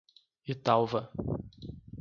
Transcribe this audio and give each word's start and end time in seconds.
Italva 0.53 1.01